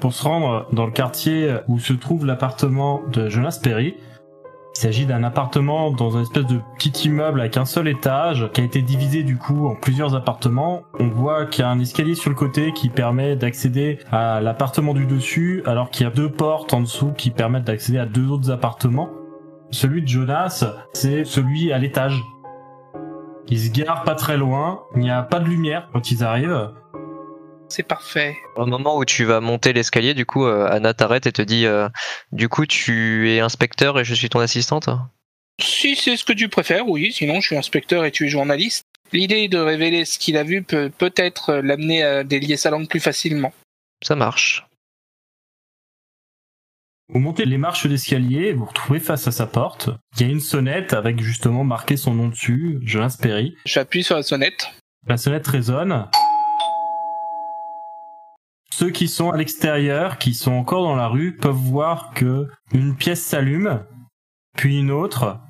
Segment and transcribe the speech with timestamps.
[0.00, 3.94] Pour se rendre dans le quartier où se trouve l'appartement de Jonas Perry.
[4.76, 8.60] Il s'agit d'un appartement dans une espèce de petit immeuble avec un seul étage qui
[8.60, 10.82] a été divisé du coup en plusieurs appartements.
[11.00, 14.94] On voit qu'il y a un escalier sur le côté qui permet d'accéder à l'appartement
[14.94, 18.30] du dessus alors qu'il y a deux portes en dessous qui permettent d'accéder à deux
[18.30, 19.10] autres appartements.
[19.70, 22.22] Celui de Jonas, c'est celui à l'étage.
[23.48, 26.70] Il se gare pas très loin, il n'y a pas de lumière quand ils arrivent.
[27.68, 28.36] C'est parfait.
[28.56, 31.66] Au moment où tu vas monter l'escalier, du coup, euh, Anna t'arrête et te dit
[31.66, 31.88] euh,
[32.32, 34.88] Du coup, tu es inspecteur et je suis ton assistante?
[35.60, 37.12] Si c'est ce que tu préfères, oui.
[37.12, 38.84] Sinon, je suis inspecteur et tu es journaliste.
[39.12, 43.00] L'idée de révéler ce qu'il a vu peut peut-être l'amener à délier sa langue plus
[43.00, 43.52] facilement.
[44.02, 44.64] Ça marche.
[47.10, 49.88] Vous montez les marches d'escalier, vous retrouvez face à sa porte.
[50.16, 53.56] Il y a une sonnette avec justement marqué son nom dessus, Jonas Perry.
[53.64, 54.68] J'appuie sur la sonnette.
[55.06, 56.06] La sonnette résonne.
[58.72, 62.94] Ceux qui sont à l'extérieur, qui sont encore dans la rue, peuvent voir que une
[62.96, 63.84] pièce s'allume,
[64.56, 65.40] puis une autre,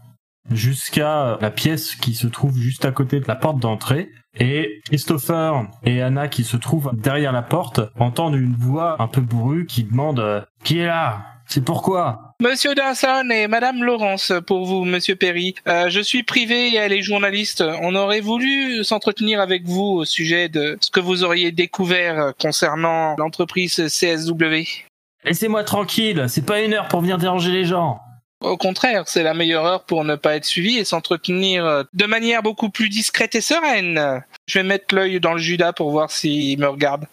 [0.50, 4.10] jusqu'à la pièce qui se trouve juste à côté de la porte d'entrée.
[4.38, 9.20] Et Christopher et Anna qui se trouvent derrière la porte entendent une voix un peu
[9.20, 11.37] bourrue qui demande euh, Qui est là?
[11.48, 15.54] C'est pourquoi Monsieur Dawson et Madame Laurence, pour vous, Monsieur Perry.
[15.66, 17.64] Euh, je suis privé et elle est journaliste.
[17.80, 23.16] On aurait voulu s'entretenir avec vous au sujet de ce que vous auriez découvert concernant
[23.16, 24.84] l'entreprise CSW.
[25.24, 27.98] Laissez-moi tranquille, c'est pas une heure pour venir déranger les gens.
[28.40, 32.42] Au contraire, c'est la meilleure heure pour ne pas être suivi et s'entretenir de manière
[32.42, 34.22] beaucoup plus discrète et sereine.
[34.46, 37.06] Je vais mettre l'œil dans le Judas pour voir s'il me regarde.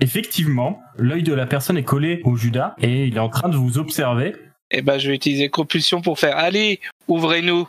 [0.00, 3.56] Effectivement, l'œil de la personne est collé au Judas et il est en train de
[3.56, 4.36] vous observer.
[4.70, 7.68] Eh ben, je vais utiliser compulsion pour faire Allez, ouvrez-nous.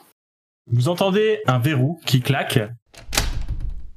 [0.72, 2.60] Vous entendez un verrou qui claque.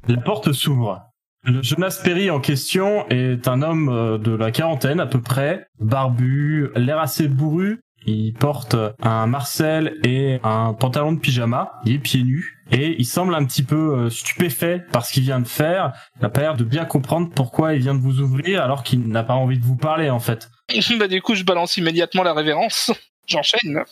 [0.09, 1.03] La porte s'ouvre.
[1.45, 5.67] Le Jonas Perry en question est un homme euh, de la quarantaine à peu près,
[5.81, 7.81] barbu, l'air assez bourru.
[8.07, 11.81] Il porte un Marcel et un pantalon de pyjama.
[11.85, 15.23] Il est pieds nus et il semble un petit peu euh, stupéfait par ce qu'il
[15.23, 15.93] vient de faire.
[16.17, 19.07] Il n'a pas l'air de bien comprendre pourquoi il vient de vous ouvrir alors qu'il
[19.09, 20.51] n'a pas envie de vous parler en fait.
[20.99, 22.93] bah du coup, je balance immédiatement la révérence.
[23.27, 23.85] J'enchaîne.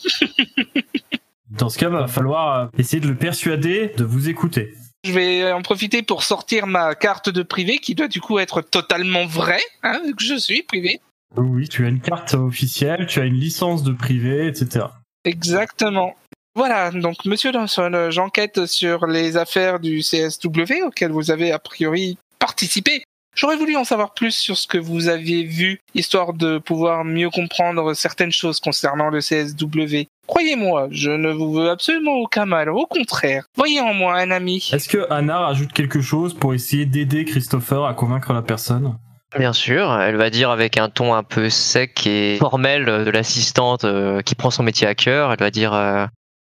[1.51, 4.75] Dans ce cas, va falloir essayer de le persuader de vous écouter.
[5.05, 8.61] Je vais en profiter pour sortir ma carte de privé qui doit du coup être
[8.61, 11.01] totalement vraie, hein, vu que je suis privé.
[11.37, 14.87] Oui, tu as une carte officielle, tu as une licence de privé, etc.
[15.25, 16.15] Exactement.
[16.57, 22.19] Voilà, donc Monsieur Dawson, j'enquête sur les affaires du CSW auxquelles vous avez a priori
[22.41, 23.05] participé.
[23.37, 27.31] J'aurais voulu en savoir plus sur ce que vous aviez vu, histoire de pouvoir mieux
[27.31, 30.09] comprendre certaines choses concernant le CSW.
[30.27, 33.45] Croyez-moi, je ne vous veux absolument aucun mal, au contraire.
[33.57, 34.69] Voyez en moi un ami.
[34.73, 38.97] Est-ce que Anna rajoute quelque chose pour essayer d'aider Christopher à convaincre la personne?
[39.39, 43.85] Bien sûr, elle va dire avec un ton un peu sec et formel de l'assistante
[43.85, 46.07] euh, qui prend son métier à cœur, elle va dire euh,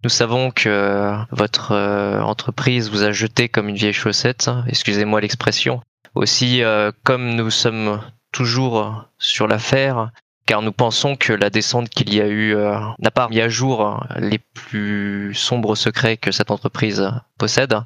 [0.04, 5.80] Nous savons que votre euh, entreprise vous a jeté comme une vieille chaussette, excusez-moi l'expression.
[6.14, 8.00] Aussi, euh, comme nous sommes
[8.30, 10.10] toujours sur l'affaire,
[10.46, 13.48] car nous pensons que la descente qu'il y a eu euh, n'a pas mis à
[13.48, 17.76] jour les plus sombres secrets que cette entreprise possède,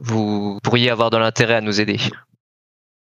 [0.00, 1.98] vous pourriez avoir de l'intérêt à nous aider.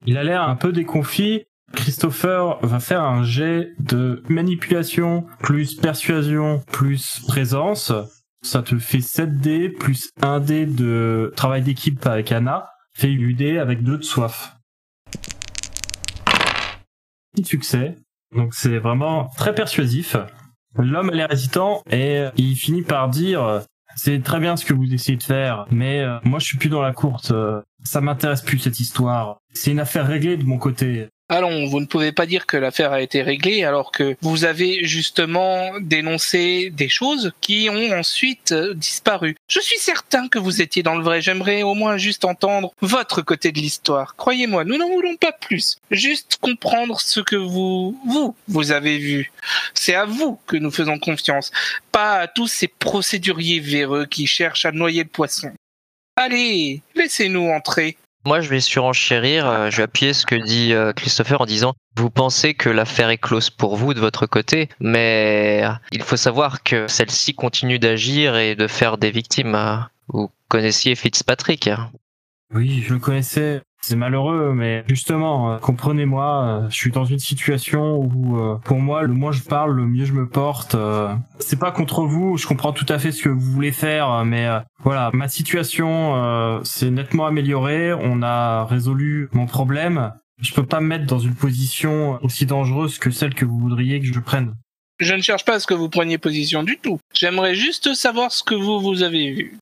[0.05, 1.45] Il a l'air un peu déconfit.
[1.73, 7.93] Christopher va faire un jet de manipulation plus persuasion plus présence.
[8.41, 12.69] Ça te fait 7 dés plus 1 dé de travail d'équipe avec Anna.
[12.93, 14.57] Fait 8 dés avec 2 de soif.
[17.33, 17.95] Petit succès.
[18.35, 20.17] Donc c'est vraiment très persuasif.
[20.77, 23.61] L'homme a l'air hésitant et il finit par dire
[23.95, 26.69] c'est très bien ce que vous essayez de faire, mais euh, moi je suis plus
[26.69, 27.31] dans la course.
[27.31, 29.39] euh, ça m'intéresse plus cette histoire.
[29.53, 31.09] C'est une affaire réglée de mon côté.
[31.29, 34.83] Allons, vous ne pouvez pas dire que l'affaire a été réglée alors que vous avez
[34.83, 39.35] justement dénoncé des choses qui ont ensuite euh, disparu.
[39.47, 41.21] Je suis certain que vous étiez dans le vrai.
[41.21, 44.17] J'aimerais au moins juste entendre votre côté de l'histoire.
[44.17, 45.77] Croyez-moi, nous n'en voulons pas plus.
[45.91, 49.31] Juste comprendre ce que vous, vous, vous avez vu.
[49.73, 51.51] C'est à vous que nous faisons confiance,
[51.93, 55.53] pas à tous ces procéduriers véreux qui cherchent à noyer le poisson.
[56.15, 57.97] Allez, laissez-nous entrer.
[58.25, 61.73] Moi, je vais surenchérir, euh, je vais appuyer ce que dit euh, Christopher en disant
[61.97, 66.63] Vous pensez que l'affaire est close pour vous de votre côté, mais il faut savoir
[66.63, 69.85] que celle-ci continue d'agir et de faire des victimes.
[70.07, 71.91] Vous connaissiez Fitzpatrick hein
[72.53, 73.61] Oui, je le connaissais.
[73.85, 78.79] C'est malheureux, mais justement, euh, comprenez-moi, euh, je suis dans une situation où, euh, pour
[78.79, 80.77] moi, le moins je parle, le mieux je me porte.
[81.39, 84.47] c'est pas contre vous, je comprends tout à fait ce que vous voulez faire, mais
[84.83, 87.93] voilà, ma situation s'est nettement améliorée.
[87.93, 90.13] On a résolu mon problème.
[90.41, 93.99] Je peux pas me mettre dans une position aussi dangereuse que celle que vous voudriez
[93.99, 94.53] que je prenne.
[94.99, 96.99] Je ne cherche pas à ce que vous preniez position du tout.
[97.13, 99.57] J'aimerais juste savoir ce que vous, vous avez vu.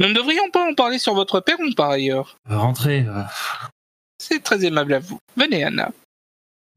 [0.00, 2.38] Nous ne devrions pas en parler sur votre perron par ailleurs.
[2.50, 3.04] Euh, rentrez.
[3.06, 3.22] Euh.
[4.16, 5.18] C'est très aimable à vous.
[5.36, 5.90] Venez, Anna.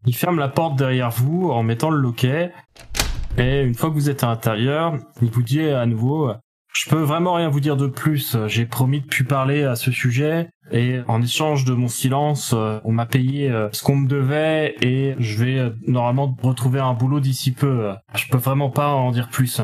[0.06, 2.52] Il ferme la porte derrière vous en mettant le loquet.
[3.38, 6.34] Et une fois que vous êtes à l'intérieur, il vous dit à nouveau
[6.74, 8.36] Je peux vraiment rien vous dire de plus.
[8.48, 10.50] J'ai promis de plus parler à ce sujet.
[10.74, 15.42] Et en échange de mon silence, on m'a payé ce qu'on me devait et je
[15.42, 17.94] vais normalement retrouver un boulot d'ici peu.
[18.16, 19.62] Je peux vraiment pas en dire plus.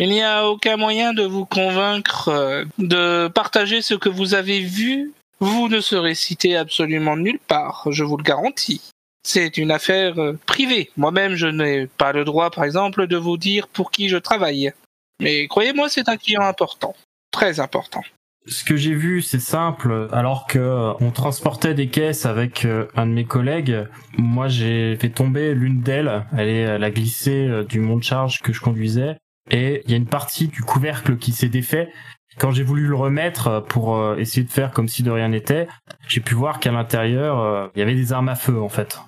[0.00, 4.60] Il n'y a aucun moyen de vous convaincre euh, de partager ce que vous avez
[4.60, 5.12] vu.
[5.40, 8.80] Vous ne serez cité absolument nulle part, je vous le garantis.
[9.24, 10.90] C'est une affaire euh, privée.
[10.96, 14.72] Moi-même, je n'ai pas le droit, par exemple, de vous dire pour qui je travaille.
[15.20, 16.94] Mais croyez-moi, c'est un client important.
[17.32, 18.04] Très important.
[18.46, 20.08] Ce que j'ai vu, c'est simple.
[20.12, 25.10] Alors que euh, on transportait des caisses avec un de mes collègues, moi j'ai fait
[25.10, 26.24] tomber l'une d'elles.
[26.36, 29.16] Elle, est, elle a glissé du monte-charge que je conduisais
[29.50, 31.90] et il y a une partie du couvercle qui s'est défait.
[32.38, 35.66] Quand j'ai voulu le remettre pour euh, essayer de faire comme si de rien n'était,
[36.06, 38.98] j'ai pu voir qu'à l'intérieur, euh, il y avait des armes à feu en fait.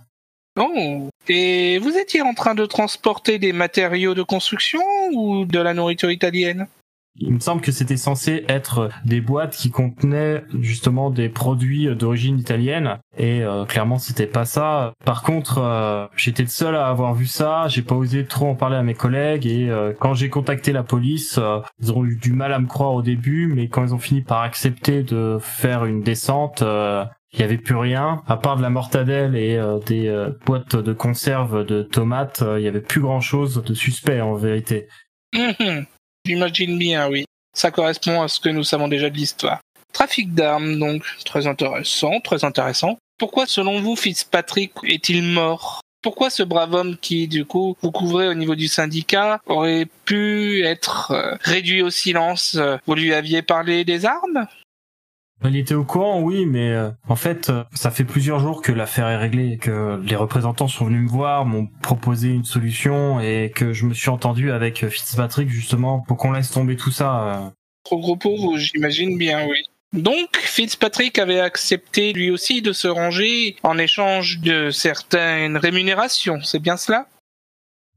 [0.59, 4.83] Oh, et vous étiez en train de transporter des matériaux de construction
[5.13, 6.67] ou de la nourriture italienne?
[7.17, 12.39] Il me semble que c'était censé être des boîtes qui contenaient justement des produits d'origine
[12.39, 12.99] italienne.
[13.17, 14.93] Et euh, clairement c'était pas ça.
[15.05, 18.55] Par contre, euh, j'étais le seul à avoir vu ça, j'ai pas osé trop en
[18.55, 19.47] parler à mes collègues.
[19.47, 21.39] Et euh, quand j'ai contacté la police,
[21.81, 24.23] ils ont eu du mal à me croire au début, mais quand ils ont fini
[24.23, 26.63] par accepter de faire une descente,
[27.33, 28.23] il y avait plus rien.
[28.27, 32.81] À part de la mortadelle et des boîtes de conserve de tomates, il y avait
[32.81, 34.89] plus grand chose de suspect en vérité.
[35.37, 35.87] Hum,
[36.27, 37.25] J'imagine bien, oui.
[37.55, 39.61] Ça correspond à ce que nous savons déjà de l'histoire.
[39.93, 41.05] Trafic d'armes, donc.
[41.25, 42.99] Très intéressant, très intéressant.
[43.19, 45.81] Pourquoi, selon vous, Fitzpatrick est-il mort?
[46.03, 50.65] Pourquoi ce brave homme qui, du coup, vous couvrez au niveau du syndicat aurait pu
[50.65, 54.47] être euh, réduit au silence Vous lui aviez parlé des armes?
[55.49, 58.73] Il était au courant, oui, mais euh, en fait, euh, ça fait plusieurs jours que
[58.73, 63.51] l'affaire est réglée, que les représentants sont venus me voir, m'ont proposé une solution et
[63.55, 67.23] que je me suis entendu avec Fitzpatrick justement pour qu'on laisse tomber tout ça.
[67.23, 67.51] Euh.
[67.85, 69.63] Trop gros pour j'imagine bien, oui.
[69.93, 76.61] Donc, Fitzpatrick avait accepté lui aussi de se ranger en échange de certaines rémunérations, c'est
[76.61, 77.07] bien cela?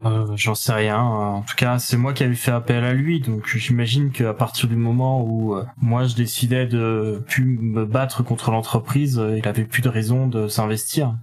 [0.05, 0.99] Euh, J'en sais rien.
[0.99, 4.67] En tout cas, c'est moi qui avais fait appel à lui, donc j'imagine qu'à partir
[4.67, 9.47] du moment où euh, moi je décidais de plus me battre contre l'entreprise, euh, il
[9.47, 11.15] avait plus de raison de s'investir.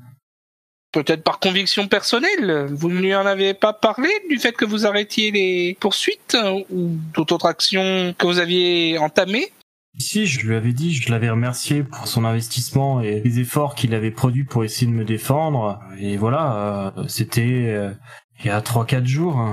[0.93, 2.67] Peut-être par conviction personnelle.
[2.73, 6.65] Vous ne lui en avez pas parlé du fait que vous arrêtiez les poursuites euh,
[6.71, 9.53] ou d'autres actions que vous aviez entamées?
[9.99, 13.95] Si, je lui avais dit, je l'avais remercié pour son investissement et les efforts qu'il
[13.95, 15.81] avait produits pour essayer de me défendre.
[15.99, 17.91] Et voilà, c'était
[18.41, 19.47] il y a 3-4 jours.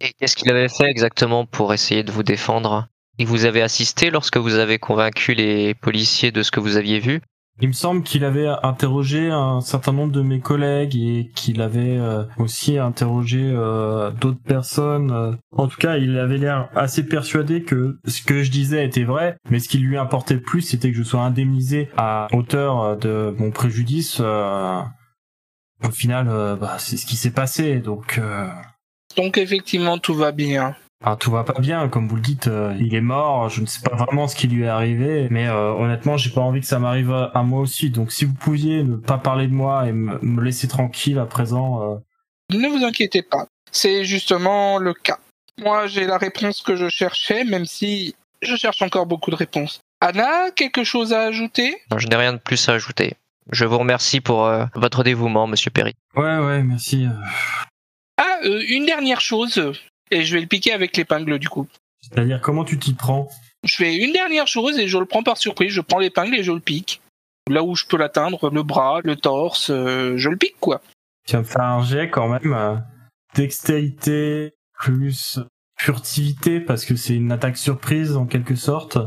[0.00, 2.86] Et qu'est-ce qu'il avait fait exactement pour essayer de vous défendre?
[3.18, 7.00] Il vous avait assisté lorsque vous avez convaincu les policiers de ce que vous aviez
[7.00, 7.20] vu?
[7.60, 11.98] Il me semble qu'il avait interrogé un certain nombre de mes collègues et qu'il avait
[11.98, 15.36] euh, aussi interrogé euh, d'autres personnes.
[15.50, 19.36] En tout cas, il avait l'air assez persuadé que ce que je disais était vrai,
[19.50, 23.34] mais ce qui lui importait le plus, c'était que je sois indemnisé à hauteur de
[23.36, 24.80] mon préjudice euh,
[25.84, 27.76] au final, euh, bah, c'est ce qui s'est passé.
[27.76, 28.48] Donc, euh,
[29.16, 30.76] donc effectivement, tout va bien.
[31.04, 33.66] Ah, tout va pas bien, comme vous le dites, euh, il est mort, je ne
[33.66, 36.80] sais pas vraiment ce qui lui est arrivé, mais honnêtement, j'ai pas envie que ça
[36.80, 37.90] m'arrive à, moi aussi.
[37.90, 42.00] Donc si vous pouviez ne pas parler de moi et me, laisser tranquille à présent.
[42.52, 45.20] Ne vous inquiétez pas, c'est justement le cas.
[45.58, 49.80] Moi, j'ai la réponse que je cherchais, même si je cherche encore beaucoup de réponses.
[50.00, 51.76] Anna, quelque chose à ajouter?
[51.96, 53.14] Je n'ai rien de plus à ajouter.
[53.50, 55.94] Je vous remercie pour euh, votre dévouement, Monsieur Perry.
[56.14, 57.06] Ouais, ouais, merci.
[57.06, 57.10] euh.
[58.16, 59.72] Ah, euh, une dernière chose,
[60.10, 61.66] et je vais le piquer avec l'épingle du coup.
[62.00, 63.28] C'est-à-dire, comment tu t'y prends?
[63.64, 65.72] Je fais une dernière chose et je le prends par surprise.
[65.72, 67.00] Je prends l'épingle et je le pique.
[67.50, 70.80] Là où je peux l'atteindre, le bras, le torse, euh, je le pique quoi.
[71.26, 72.82] Tu vas me faire un jet quand même.
[73.34, 75.38] Dextérité plus
[75.78, 78.98] furtivité, parce que c'est une attaque surprise en quelque sorte.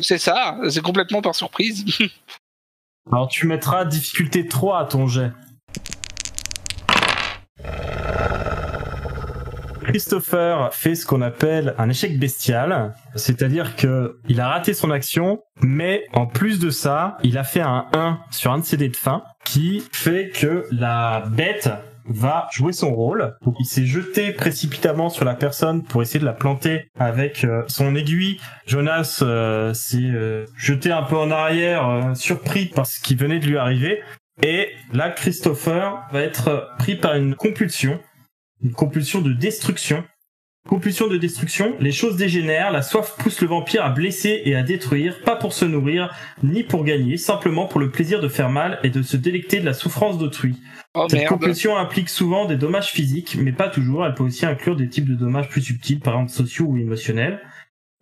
[0.00, 1.84] C'est ça, c'est complètement par surprise.
[3.10, 5.32] Alors tu mettras difficulté 3 à ton jet.
[9.84, 15.42] Christopher fait ce qu'on appelle un échec bestial, c'est-à-dire que il a raté son action,
[15.60, 18.88] mais en plus de ça, il a fait un 1 sur un de ses dés
[18.88, 21.68] de fin, qui fait que la bête
[22.06, 23.36] va jouer son rôle.
[23.60, 27.94] Il s'est jeté précipitamment sur la personne pour essayer de la planter avec euh, son
[27.94, 28.40] aiguille.
[28.66, 33.46] Jonas euh, s'est euh, jeté un peu en arrière, surpris par ce qui venait de
[33.46, 34.02] lui arriver.
[34.42, 38.00] Et là, Christopher va être pris par une compulsion,
[38.62, 40.04] une compulsion de destruction.
[40.68, 44.62] Compulsion de destruction, les choses dégénèrent, la soif pousse le vampire à blesser et à
[44.62, 46.14] détruire, pas pour se nourrir,
[46.44, 49.66] ni pour gagner, simplement pour le plaisir de faire mal et de se délecter de
[49.66, 50.54] la souffrance d'autrui.
[50.94, 51.30] Oh Cette merde.
[51.30, 54.06] compulsion implique souvent des dommages physiques, mais pas toujours.
[54.06, 57.40] Elle peut aussi inclure des types de dommages plus subtils, par exemple sociaux ou émotionnels.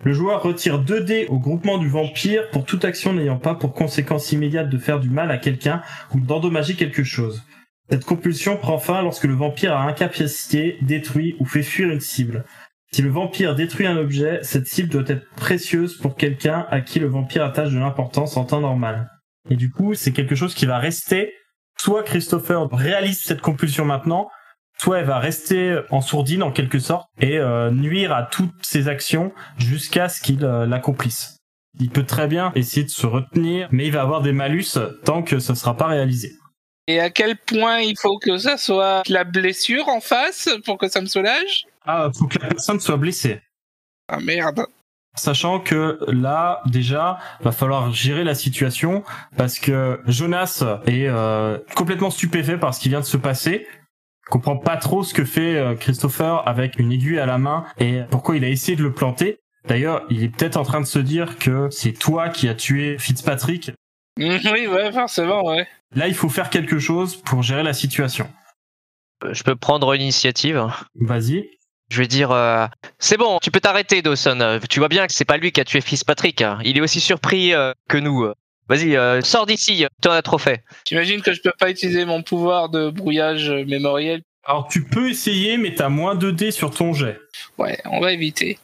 [0.05, 3.73] Le joueur retire 2 dés au groupement du vampire pour toute action n'ayant pas pour
[3.73, 5.83] conséquence immédiate de faire du mal à quelqu'un
[6.15, 7.43] ou d'endommager quelque chose.
[7.91, 12.45] Cette compulsion prend fin lorsque le vampire a incapacité, détruit ou fait fuir une cible.
[12.93, 17.01] Si le vampire détruit un objet, cette cible doit être précieuse pour quelqu'un à qui
[17.01, 19.11] le vampire attache de l'importance en temps normal.
[19.49, 21.33] Et du coup, c'est quelque chose qui va rester
[21.79, 24.29] soit Christopher réalise cette compulsion maintenant,
[24.79, 28.87] soit elle va rester en sourdine en quelque sorte et euh, nuire à toutes ses
[28.87, 31.39] actions jusqu'à ce qu'il euh, l'accomplisse.
[31.79, 35.23] Il peut très bien essayer de se retenir, mais il va avoir des malus tant
[35.23, 36.33] que ce sera pas réalisé.
[36.91, 40.89] Et à quel point il faut que ça soit la blessure en face pour que
[40.89, 41.67] ça me soulage?
[41.87, 43.41] Ah, faut que la personne soit blessée.
[44.09, 44.67] Ah merde.
[45.17, 49.05] Sachant que là, déjà, va falloir gérer la situation
[49.37, 53.69] parce que Jonas est euh, complètement stupéfait par ce qui vient de se passer.
[54.27, 57.67] Il comprend pas trop ce que fait euh, Christopher avec une aiguille à la main
[57.79, 59.39] et pourquoi il a essayé de le planter.
[59.69, 62.99] D'ailleurs, il est peut-être en train de se dire que c'est toi qui as tué
[62.99, 63.71] Fitzpatrick.
[64.17, 65.69] Mm, Oui, ouais, forcément, ouais.
[65.95, 68.31] Là, il faut faire quelque chose pour gérer la situation.
[69.25, 70.65] Euh, Je peux prendre l'initiative.
[70.95, 71.49] Vas-y.
[71.91, 72.67] Je vais dire, euh,
[73.01, 74.61] c'est bon, tu peux t'arrêter, Dawson.
[74.69, 76.41] Tu vois bien que c'est pas lui qui a tué Fitzpatrick.
[76.43, 76.59] hein.
[76.65, 78.33] Il est aussi surpris euh, que nous.
[78.69, 79.85] Vas-y, euh, sors d'ici.
[80.01, 80.63] T'en as trop fait.
[80.87, 84.23] J'imagine que je peux pas utiliser mon pouvoir de brouillage mémoriel?
[84.45, 87.19] Alors, tu peux essayer, mais t'as moins de dés sur ton jet.
[87.59, 88.59] Ouais, on va éviter.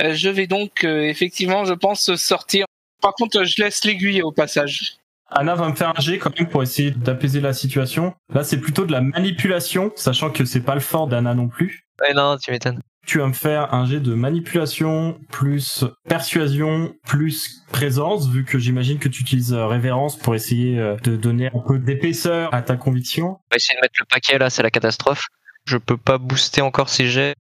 [0.00, 2.66] Euh, je vais donc, euh, effectivement, je pense sortir.
[3.00, 4.96] Par contre, je laisse l'aiguille au passage.
[5.28, 8.14] Anna va me faire un jet quand même pour essayer d'apaiser la situation.
[8.32, 11.86] Là, c'est plutôt de la manipulation, sachant que c'est pas le fort d'Anna non plus.
[12.00, 12.80] Ouais, non, tu m'étonnes.
[13.06, 18.98] Tu vas me faire un jet de manipulation plus persuasion plus présence, vu que j'imagine
[18.98, 22.76] que tu utilises euh, révérence pour essayer euh, de donner un peu d'épaisseur à ta
[22.76, 23.26] conviction.
[23.26, 25.28] On va essayer de mettre le paquet là, c'est la catastrophe.
[25.66, 27.34] Je peux pas booster encore ces jets.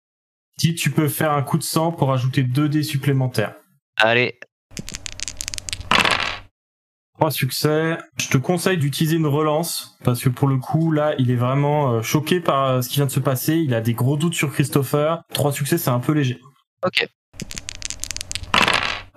[0.58, 3.56] Si tu peux faire un coup de sang pour ajouter 2 dés supplémentaires.
[3.96, 4.38] Allez,
[7.18, 7.98] Trois succès.
[8.20, 11.92] Je te conseille d'utiliser une relance parce que pour le coup là, il est vraiment
[11.92, 13.56] euh, choqué par euh, ce qui vient de se passer.
[13.56, 15.22] Il a des gros doutes sur Christopher.
[15.34, 16.40] Trois succès, c'est un peu léger.
[16.86, 17.08] ok.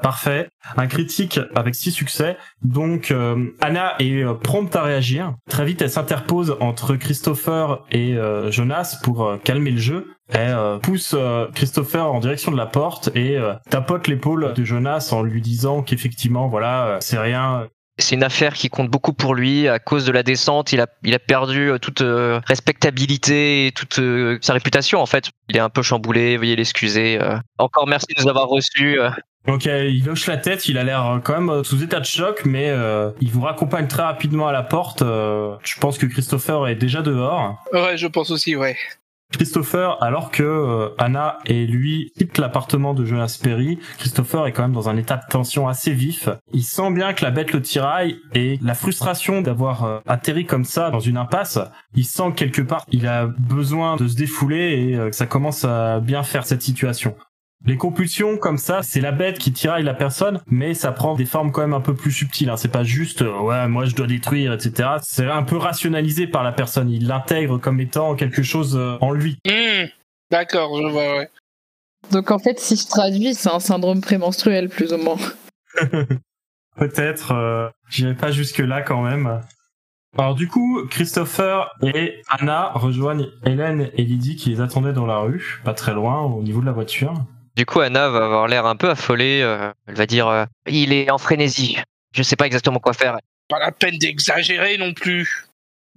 [0.03, 0.51] Parfait.
[0.77, 2.37] Un critique avec six succès.
[2.63, 5.35] Donc euh, Anna est euh, prompte à réagir.
[5.49, 10.13] Très vite, elle s'interpose entre Christopher et euh, Jonas pour calmer le jeu.
[10.29, 11.15] Elle pousse
[11.55, 13.39] Christopher en direction de la porte et
[13.71, 17.69] tapote l'épaule de Jonas en lui disant qu'effectivement, voilà, c'est rien.
[17.99, 19.69] C'est une affaire qui compte beaucoup pour lui.
[19.69, 23.73] À cause de la descente, il a, il a perdu euh, toute euh, respectabilité et
[23.73, 25.31] toute euh, sa réputation en fait.
[25.49, 27.19] Il est un peu chamboulé, veuillez l'excuser.
[27.21, 27.37] euh.
[27.59, 29.01] Encore merci de nous avoir reçus.
[29.01, 29.11] euh.
[29.47, 32.69] Donc il hoche la tête, il a l'air quand même sous état de choc, mais
[32.69, 35.03] euh, il vous raccompagne très rapidement à la porte.
[35.03, 37.57] euh, je pense que Christopher est déjà dehors.
[37.73, 38.77] Ouais, je pense aussi, ouais.
[39.33, 44.63] Christopher, alors que euh, Anna et lui quittent l'appartement de Jonas Perry, Christopher est quand
[44.63, 46.29] même dans un état de tension assez vif.
[46.53, 50.65] Il sent bien que la bête le tiraille et la frustration d'avoir euh, atterri comme
[50.65, 51.59] ça dans une impasse,
[51.95, 55.27] il sent que quelque part il a besoin de se défouler et euh, que ça
[55.27, 57.17] commence à bien faire cette situation.
[57.65, 61.25] Les compulsions comme ça, c'est la bête qui tiraille la personne, mais ça prend des
[61.25, 62.51] formes quand même un peu plus subtiles.
[62.51, 62.57] Hein.
[62.57, 64.91] C'est pas juste euh, ouais moi je dois détruire, etc.
[65.03, 66.91] C'est un peu rationalisé par la personne.
[66.91, 69.39] Il l'intègre comme étant quelque chose euh, en lui.
[69.47, 69.87] Hmm,
[70.31, 71.31] D'accord, je vois, ouais.
[72.13, 75.19] Donc en fait, si je traduis, c'est un syndrome prémenstruel plus ou moins.
[76.77, 79.41] Peut-être, euh, j'irai pas jusque là quand même.
[80.19, 85.19] Alors du coup, Christopher et Anna rejoignent Hélène et Lydie qui les attendaient dans la
[85.19, 87.15] rue, pas très loin, au niveau de la voiture.
[87.57, 89.41] Du coup, Anna va avoir l'air un peu affolée.
[89.43, 91.79] euh, elle va dire euh, Il est en frénésie.
[92.15, 93.19] Je sais pas exactement quoi faire.
[93.49, 95.47] Pas la peine d'exagérer non plus.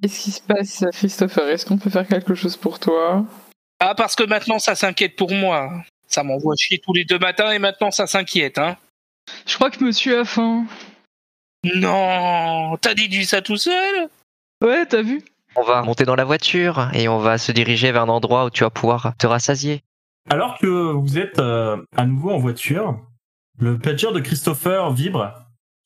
[0.01, 1.49] Qu'est-ce qui se passe, Christopher?
[1.49, 3.25] Est-ce qu'on peut faire quelque chose pour toi?
[3.81, 5.69] Ah, parce que maintenant ça s'inquiète pour moi.
[6.07, 8.77] Ça m'envoie chier tous les deux matins et maintenant ça s'inquiète, hein.
[9.45, 10.65] Je crois que monsieur a faim.
[11.63, 14.09] Non, t'as déduit ça tout seul?
[14.63, 15.21] Ouais, t'as vu
[15.55, 18.49] On va monter dans la voiture et on va se diriger vers un endroit où
[18.49, 19.81] tu vas pouvoir te rassasier.
[20.31, 22.99] Alors que vous êtes euh, à nouveau en voiture,
[23.57, 25.33] le pager de Christopher vibre.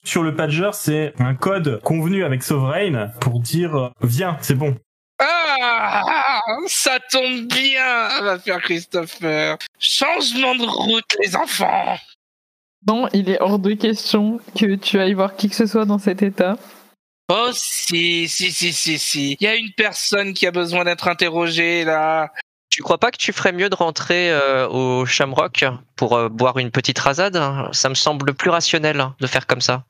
[0.03, 4.75] Sur le pager, c'est un code convenu avec Sovereign pour dire euh, viens, c'est bon.
[5.19, 9.57] Ah, ça tombe bien, va faire Christopher.
[9.79, 11.97] Changement de route, les enfants.
[12.85, 16.00] Non, il est hors de question que tu ailles voir qui que ce soit dans
[16.00, 16.57] cet état.
[17.29, 19.38] Oh si, si, si, si, si.
[19.39, 22.33] Il y a une personne qui a besoin d'être interrogée là.
[22.74, 25.63] Tu crois pas que tu ferais mieux de rentrer euh, au Shamrock
[25.96, 27.39] pour euh, boire une petite rasade
[27.72, 29.86] Ça me semble plus rationnel hein, de faire comme ça.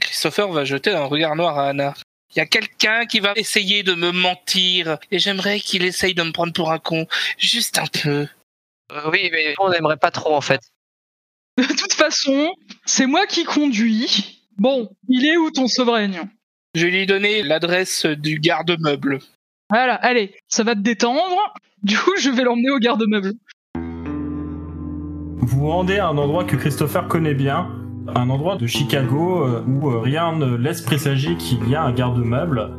[0.00, 1.92] Christopher va jeter un regard noir à Anna.
[2.32, 6.22] Il y a quelqu'un qui va essayer de me mentir et j'aimerais qu'il essaye de
[6.22, 7.08] me prendre pour un con.
[7.36, 8.28] Juste un peu.
[8.92, 10.60] Euh, oui, mais on n'aimerait pas trop en fait.
[11.58, 12.54] De toute façon,
[12.86, 14.46] c'est moi qui conduis.
[14.56, 16.12] Bon, il est où ton souverain?
[16.76, 19.18] Je lui ai donné l'adresse du garde-meuble.
[19.70, 21.54] Voilà, allez, ça va te détendre.
[21.84, 23.32] Du coup, je vais l'emmener au garde-meuble.
[25.42, 27.68] Vous vous rendez à un endroit que Christopher connaît bien,
[28.14, 31.92] un endroit de Chicago euh, où euh, rien ne laisse présager qu'il y a un
[31.92, 32.70] garde-meuble.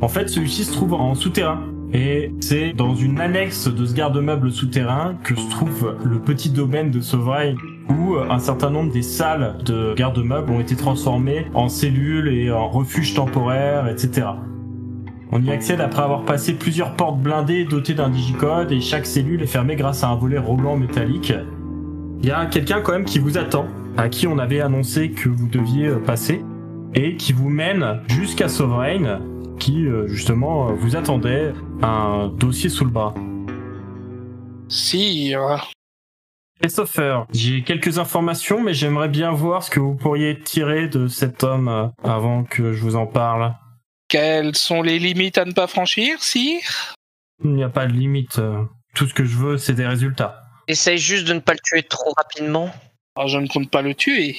[0.00, 1.60] En fait, celui-ci se trouve en souterrain.
[1.92, 6.90] Et c'est dans une annexe de ce garde-meuble souterrain que se trouve le petit domaine
[6.90, 7.56] de Sovereign
[7.90, 12.50] où euh, un certain nombre des salles de garde-meubles ont été transformées en cellules et
[12.52, 14.28] en refuges temporaires, etc.
[15.34, 19.42] On y accède après avoir passé plusieurs portes blindées dotées d'un digicode et chaque cellule
[19.42, 21.32] est fermée grâce à un volet roulant métallique.
[22.20, 25.30] Il y a quelqu'un quand même qui vous attend, à qui on avait annoncé que
[25.30, 26.44] vous deviez euh, passer,
[26.94, 29.20] et qui vous mène jusqu'à Sovereign,
[29.58, 33.14] qui euh, justement euh, vous attendait un dossier sous le bras.
[34.68, 35.70] Sire.
[36.60, 41.42] Christopher, j'ai quelques informations, mais j'aimerais bien voir ce que vous pourriez tirer de cet
[41.42, 43.54] homme avant que je vous en parle.
[44.12, 46.94] Quelles sont les limites à ne pas franchir, sire
[47.42, 48.38] Il n'y a pas de limite.
[48.40, 48.62] euh,
[48.94, 50.42] Tout ce que je veux, c'est des résultats.
[50.68, 52.70] Essaye juste de ne pas le tuer trop rapidement.
[53.16, 54.36] Alors, je ne compte pas le tuer.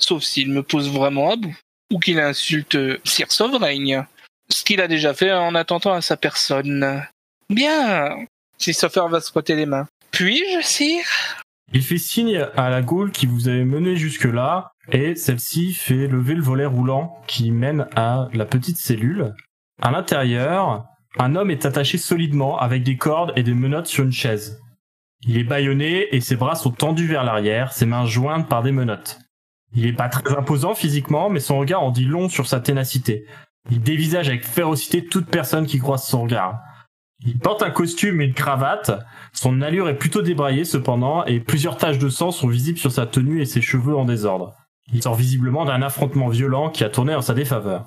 [0.00, 1.54] Sauf s'il me pousse vraiment à bout.
[1.92, 4.06] Ou qu'il insulte Sire Sovereign.
[4.48, 7.04] Ce qu'il a déjà fait en attentant à sa personne.
[7.50, 8.24] Bien.
[8.58, 9.86] Christopher va se frotter les mains.
[10.12, 11.04] Puis-je, sire
[11.74, 16.34] Il fait signe à la Gaule qui vous avait mené jusque-là, et celle-ci fait lever
[16.34, 19.34] le volet roulant qui mène à la petite cellule.
[19.80, 20.84] À l'intérieur,
[21.18, 24.60] un homme est attaché solidement avec des cordes et des menottes sur une chaise.
[25.22, 28.72] Il est bâillonné et ses bras sont tendus vers l'arrière, ses mains jointes par des
[28.72, 29.18] menottes.
[29.74, 33.26] Il est pas très imposant physiquement, mais son regard en dit long sur sa ténacité.
[33.70, 36.60] Il dévisage avec férocité toute personne qui croise son regard.
[37.24, 38.92] Il porte un costume et une cravate,
[39.32, 43.06] son allure est plutôt débraillée cependant, et plusieurs taches de sang sont visibles sur sa
[43.06, 44.54] tenue et ses cheveux en désordre.
[44.92, 47.86] Il sort visiblement d'un affrontement violent qui a tourné en sa défaveur.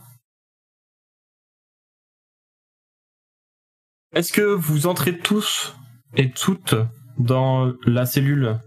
[4.14, 5.76] Est-ce que vous entrez tous
[6.16, 6.76] et toutes
[7.18, 8.60] dans la cellule?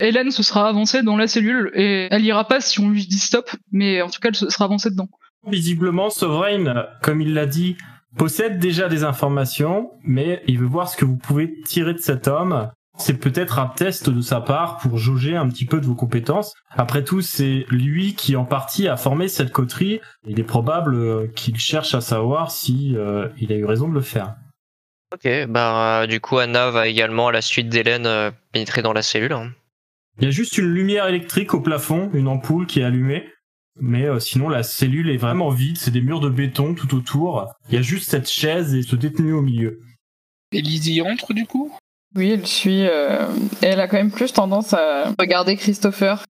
[0.00, 3.18] Hélène se sera avancée dans la cellule et elle ira pas si on lui dit
[3.18, 5.08] stop, mais en tout cas elle se sera avancée dedans.
[5.46, 7.76] Visiblement, Sovereign, comme il l'a dit,
[8.16, 12.28] possède déjà des informations, mais il veut voir ce que vous pouvez tirer de cet
[12.28, 12.70] homme.
[12.96, 16.54] C'est peut-être un test de sa part pour jauger un petit peu de vos compétences.
[16.70, 20.00] Après tout, c'est lui qui en partie a formé cette coterie.
[20.26, 23.94] Il est probable euh, qu'il cherche à savoir si euh, il a eu raison de
[23.94, 24.36] le faire.
[25.12, 28.92] Ok, bah euh, du coup Anna va également à la suite d'Hélène euh, pénétrer dans
[28.92, 29.32] la cellule.
[29.32, 29.50] hein.
[30.18, 33.28] Il y a juste une lumière électrique au plafond, une ampoule qui est allumée.
[33.80, 37.48] Mais euh, sinon, la cellule est vraiment vide, c'est des murs de béton tout autour.
[37.68, 39.80] Il y a juste cette chaise et ce détenu au milieu.
[40.52, 41.76] Et Lizzie entre du coup?
[42.16, 42.86] Oui, elle suit.
[42.86, 43.26] euh,
[43.62, 46.24] Elle a quand même plus tendance à regarder Christopher.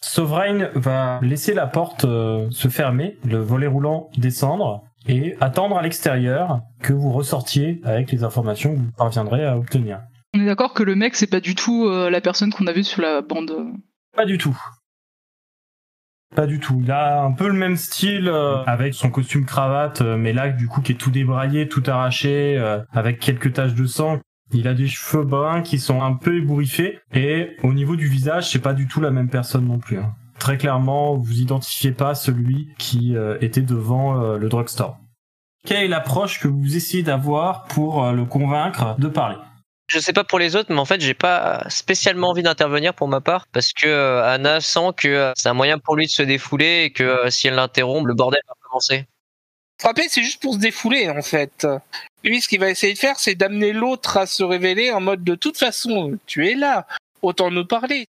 [0.00, 5.82] Sovereign va laisser la porte euh, se fermer, le volet roulant descendre, et attendre à
[5.82, 10.00] l'extérieur que vous ressortiez avec les informations que vous parviendrez à obtenir.
[10.34, 12.72] On est d'accord que le mec c'est pas du tout euh, la personne qu'on a
[12.72, 13.52] vue sur la bande.
[14.16, 14.56] Pas du tout.
[16.36, 16.78] Pas du tout.
[16.84, 20.50] Il a un peu le même style euh, avec son costume cravate, euh, mais là
[20.50, 24.18] du coup qui est tout débraillé, tout arraché, euh, avec quelques taches de sang.
[24.52, 28.50] Il a des cheveux bruns qui sont un peu ébouriffés et au niveau du visage,
[28.50, 29.98] c'est pas du tout la même personne non plus.
[29.98, 30.14] hein.
[30.38, 34.98] très clairement, vous identifiez pas celui qui euh, était devant euh, le drugstore.
[35.66, 39.36] Quelle est l'approche que vous essayez d'avoir pour euh, le convaincre de parler?
[39.88, 43.08] Je sais pas pour les autres, mais en fait, j'ai pas spécialement envie d'intervenir pour
[43.08, 46.84] ma part parce que Anna sent que c'est un moyen pour lui de se défouler
[46.84, 49.06] et que si elle l'interrompt, le bordel va commencer.
[49.80, 51.66] Frapper, c'est juste pour se défouler, en fait.
[52.24, 55.22] Lui, ce qu'il va essayer de faire, c'est d'amener l'autre à se révéler en mode
[55.24, 56.86] de toute façon, tu es là,
[57.22, 58.06] autant nous parler.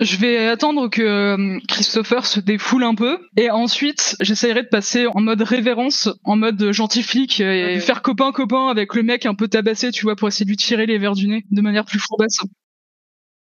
[0.00, 5.06] Je vais attendre que euh, Christopher se défoule un peu et ensuite j'essaierai de passer
[5.06, 9.34] en mode révérence, en mode gentil flic et faire copain copain avec le mec un
[9.34, 11.84] peu tabassé, tu vois, pour essayer de lui tirer les verres du nez de manière
[11.84, 12.38] plus fourbasse.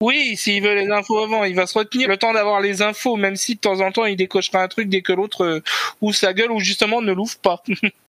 [0.01, 3.17] Oui, s'il veut les infos avant, il va se retenir le temps d'avoir les infos,
[3.17, 5.61] même si de temps en temps il décochera un truc dès que l'autre euh,
[6.01, 7.63] ouvre sa gueule ou justement ne l'ouvre pas.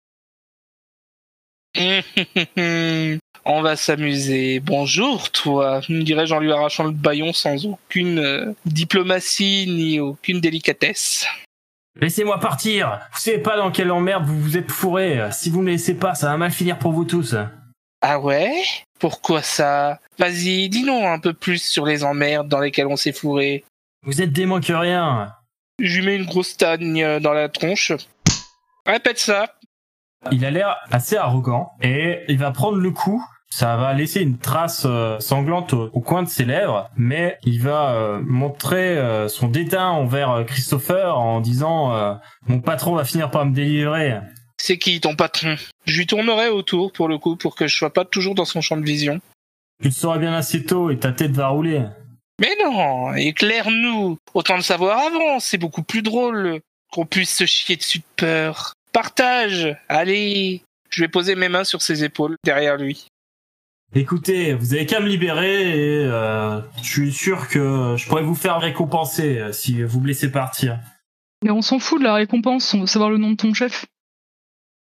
[3.45, 4.59] On va s'amuser.
[4.59, 10.41] Bonjour, toi, me dirais-je en lui arrachant le baillon sans aucune euh, diplomatie ni aucune
[10.41, 11.25] délicatesse.
[11.99, 15.19] Laissez-moi partir Vous savez pas dans quelle emmerde vous vous êtes fourré.
[15.31, 17.35] Si vous me laissez pas, ça va mal finir pour vous tous.
[18.01, 18.63] Ah ouais?
[18.99, 19.99] Pourquoi ça?
[20.17, 23.63] Vas-y, dis-nous un peu plus sur les emmerdes dans lesquelles on s'est fourré.
[24.03, 25.33] Vous êtes dément que rien.
[25.79, 27.91] Je lui mets une grosse tagne euh, dans la tronche.
[28.85, 29.55] Répète ça.
[30.31, 33.23] Il a l'air assez arrogant et il va prendre le coup.
[33.51, 37.93] Ça va laisser une trace euh, sanglante au, coin de ses lèvres, mais il va
[37.93, 43.53] euh, montrer euh, son dédain envers Christopher en disant Mon patron va finir par me
[43.53, 44.19] délivrer.
[44.57, 45.55] C'est qui ton patron?
[45.85, 48.61] Je lui tournerai autour pour le coup pour que je sois pas toujours dans son
[48.61, 49.19] champ de vision.
[49.81, 51.85] Tu le sauras bien assez tôt et ta tête va rouler.
[52.39, 54.17] Mais non, éclaire-nous.
[54.33, 56.59] Autant le savoir avant, c'est beaucoup plus drôle
[56.91, 58.73] qu'on puisse se chier dessus de peur.
[59.01, 60.61] Partage, allez.
[60.89, 63.07] Je vais poser mes mains sur ses épaules derrière lui.
[63.95, 68.35] Écoutez, vous avez qu'à me libérer et euh, je suis sûr que je pourrais vous
[68.35, 70.79] faire récompenser euh, si vous me laissez partir.
[71.45, 73.85] Mais on s'en fout de la récompense, on veut savoir le nom de ton chef.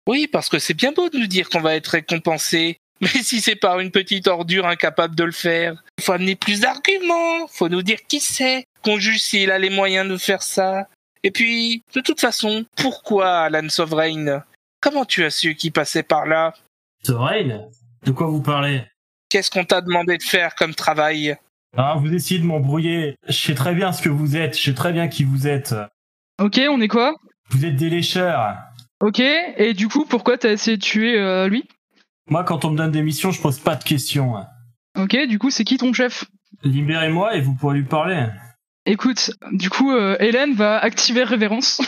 [0.08, 2.78] Oui, parce que c'est bien beau de nous dire qu'on va être récompensé.
[3.02, 7.46] Mais si c'est par une petite ordure incapable de le faire, faut amener plus d'arguments,
[7.48, 10.88] faut nous dire qui c'est, qu'on juge s'il a les moyens de faire ça.
[11.26, 14.44] Et puis, de toute façon, pourquoi Alan Sovereign?
[14.80, 16.54] Comment tu as su qu'il passait par là?
[17.02, 17.68] Sovereign?
[18.04, 18.84] De quoi vous parlez?
[19.28, 21.36] Qu'est-ce qu'on t'a demandé de faire comme travail?
[21.76, 23.16] Ah, vous essayez de m'embrouiller.
[23.26, 25.74] Je sais très bien ce que vous êtes, je sais très bien qui vous êtes.
[26.40, 27.16] Ok, on est quoi?
[27.50, 28.54] Vous êtes des lécheurs.
[29.00, 31.64] Ok, et du coup, pourquoi t'as essayé de tuer euh, lui?
[32.30, 34.36] Moi, quand on me donne des missions, je pose pas de questions.
[34.96, 36.24] Ok, du coup, c'est qui ton chef?
[36.62, 38.26] Libérez-moi et vous pourrez lui parler.
[38.86, 41.82] Écoute, du coup, euh, Hélène va activer Révérence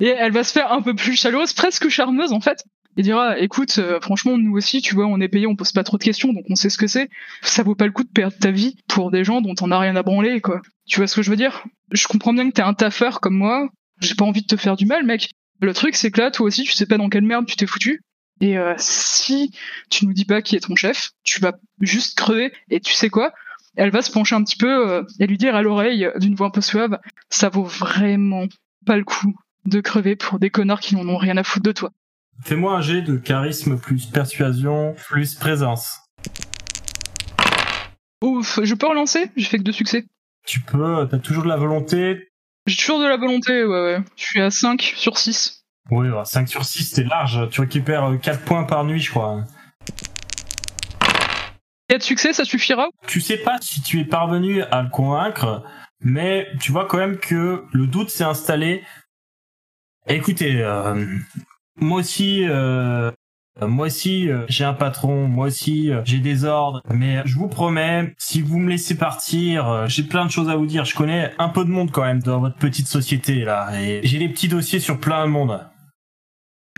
[0.00, 2.64] et elle va se faire un peu plus chaleureuse, presque charmeuse en fait,
[2.96, 5.84] et dira écoute, euh, franchement, nous aussi, tu vois, on est payé, on pose pas
[5.84, 7.08] trop de questions, donc on sait ce que c'est.
[7.42, 9.78] Ça vaut pas le coup de perdre ta vie pour des gens dont on a
[9.78, 10.60] rien à branler, quoi.
[10.86, 11.64] Tu vois ce que je veux dire?
[11.92, 13.68] Je comprends bien que t'es un taffeur comme moi.
[14.00, 15.30] J'ai pas envie de te faire du mal, mec.
[15.60, 17.66] Le truc, c'est que là, toi aussi, tu sais pas dans quelle merde tu t'es
[17.66, 18.02] foutu.
[18.40, 19.52] Et euh, si
[19.88, 22.52] tu nous dis pas qui est ton chef, tu vas juste crever.
[22.68, 23.32] Et tu sais quoi?
[23.76, 26.34] Elle va se pencher un petit peu euh, et lui dire à l'oreille euh, d'une
[26.34, 26.98] voix un peu suave,
[27.30, 28.46] ça vaut vraiment
[28.84, 31.72] pas le coup de crever pour des connards qui n'en ont rien à foutre de
[31.72, 31.90] toi.
[32.44, 36.00] Fais-moi un jet de charisme plus persuasion plus présence.
[38.22, 39.30] Ouf, je peux relancer?
[39.36, 40.04] J'ai fait que deux succès.
[40.46, 42.28] Tu peux, t'as toujours de la volonté.
[42.66, 43.98] J'ai toujours de la volonté, ouais, ouais.
[44.16, 45.64] Je suis à 5 sur 6.
[45.90, 47.48] Oui, 5 sur 6, c'est large.
[47.50, 49.44] Tu récupères euh, 4 points par nuit, je crois.
[51.92, 55.62] 4 succès, ça suffira Tu sais pas si tu es parvenu à le convaincre,
[56.00, 58.82] mais tu vois quand même que le doute s'est installé.
[60.08, 61.04] Écoutez, euh,
[61.76, 63.10] moi aussi, euh,
[63.60, 68.14] moi aussi, euh, j'ai un patron, moi aussi, j'ai des ordres, mais je vous promets,
[68.16, 70.86] si vous me laissez partir, j'ai plein de choses à vous dire.
[70.86, 74.18] Je connais un peu de monde quand même dans votre petite société là, et j'ai
[74.18, 75.60] des petits dossiers sur plein de monde.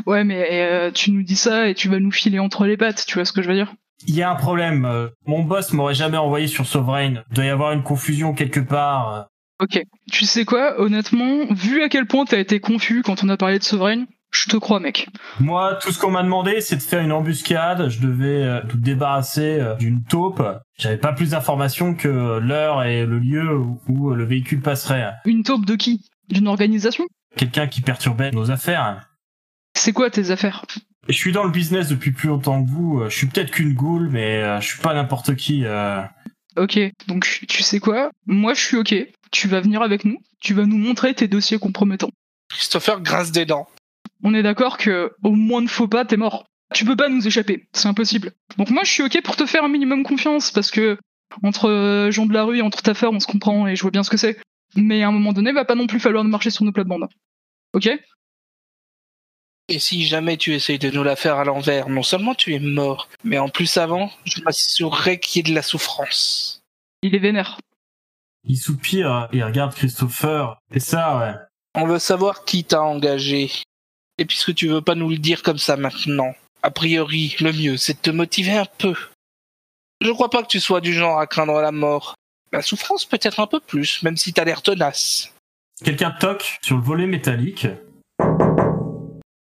[0.07, 3.14] Ouais, mais tu nous dis ça et tu vas nous filer entre les pattes, tu
[3.14, 3.72] vois ce que je veux dire?
[4.06, 4.84] Il y a un problème.
[4.84, 7.22] euh, Mon boss m'aurait jamais envoyé sur Sovereign.
[7.30, 9.26] Il doit y avoir une confusion quelque part.
[9.60, 9.80] Ok.
[10.12, 13.58] Tu sais quoi, honnêtement, vu à quel point t'as été confus quand on a parlé
[13.58, 15.08] de Sovereign, je te crois, mec.
[15.38, 17.88] Moi, tout ce qu'on m'a demandé, c'est de faire une embuscade.
[17.88, 20.42] Je devais euh, tout débarrasser euh, d'une taupe.
[20.76, 25.12] J'avais pas plus d'informations que l'heure et le lieu où, où le véhicule passerait.
[25.24, 26.04] Une taupe de qui?
[26.28, 27.04] D'une organisation?
[27.36, 29.08] Quelqu'un qui perturbait nos affaires.
[29.76, 30.64] C'est quoi tes affaires?
[31.08, 33.00] Je suis dans le business depuis plus longtemps que vous.
[33.00, 35.64] Euh, Je suis peut-être qu'une goule, mais euh, je suis pas n'importe qui.
[35.64, 36.02] euh.
[36.56, 38.10] Ok, donc tu sais quoi?
[38.26, 38.94] Moi je suis ok.
[39.32, 42.10] Tu vas venir avec nous, tu vas nous montrer tes dossiers compromettants.
[42.48, 43.66] Christopher grince des dents.
[44.22, 46.44] On est d'accord que au moins de faux pas, t'es mort.
[46.72, 48.32] Tu peux pas nous échapper, c'est impossible.
[48.56, 50.96] Donc moi je suis ok pour te faire un minimum confiance parce que
[51.42, 53.90] entre euh, gens de la rue et entre taffeurs on se comprend et je vois
[53.90, 54.38] bien ce que c'est.
[54.76, 57.08] mais à un moment donné, va pas non plus falloir marcher sur nos plates-bandes.
[57.74, 57.88] Ok?
[59.68, 62.59] Et si jamais tu essayes de nous la faire à l'envers, non seulement tu es
[62.59, 66.62] mort, mais en plus avant, je m'assurerai qu'il y ait de la souffrance.
[67.03, 67.59] Il est vénère.
[68.44, 70.59] Il soupire et regarde Christopher.
[70.72, 71.35] Et ça, ouais.
[71.74, 73.50] On veut savoir qui t'a engagé.
[74.18, 77.77] Et puisque tu veux pas nous le dire comme ça maintenant, a priori, le mieux,
[77.79, 78.94] c'est de te motiver un peu.
[80.03, 82.14] Je crois pas que tu sois du genre à craindre la mort.
[82.53, 85.33] La souffrance peut-être un peu plus, même si t'as l'air tenace.
[85.83, 87.66] Quelqu'un toque sur le volet métallique.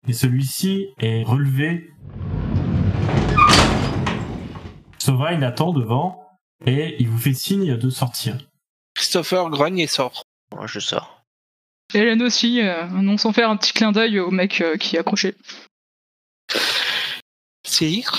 [0.06, 1.90] Et celui-ci est relevé.
[4.98, 6.22] Sovereign attend devant
[6.66, 8.38] et il vous fait signe de sortir.
[8.94, 10.24] Christopher grogne et sort.
[10.54, 11.24] Moi, je sors.
[11.92, 14.98] Hélène aussi, euh, non sans faire un petit clin d'œil au mec euh, qui est
[14.98, 15.34] accroché.
[17.66, 18.18] Sire,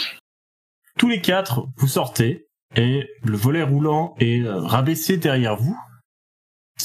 [0.98, 5.78] Tous les quatre, vous sortez et le volet roulant est euh, rabaissé derrière vous.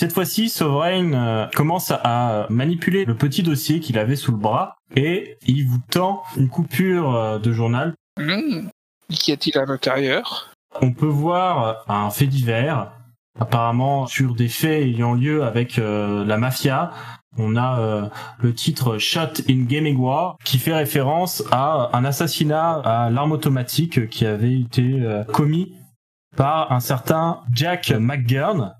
[0.00, 4.76] Cette fois-ci, Sovereign euh, commence à, manipuler le petit dossier qu'il avait sous le bras
[4.96, 7.92] et il vous tend une coupure euh, de journal.
[8.16, 8.68] hmm,
[9.10, 10.54] qu'y a-t-il à l'intérieur?
[10.80, 12.92] On peut voir un fait divers,
[13.38, 16.92] apparemment sur des faits ayant lieu avec euh, la mafia.
[17.36, 18.08] On a euh,
[18.38, 24.08] le titre Shot in Gaming War qui fait référence à un assassinat à l'arme automatique
[24.08, 25.74] qui avait été euh, commis
[26.38, 28.72] par un certain Jack McGurn.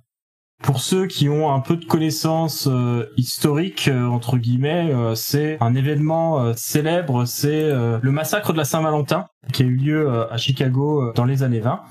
[0.62, 5.56] Pour ceux qui ont un peu de connaissances euh, historiques, euh, entre guillemets, euh, c'est
[5.60, 10.36] un événement euh, célèbre, c'est le massacre de la Saint-Valentin qui a eu lieu à
[10.36, 11.82] Chicago dans les années 20.